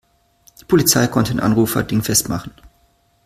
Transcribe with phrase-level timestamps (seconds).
[0.59, 2.51] Die Polizei konnte den Anrufer dingfest machen.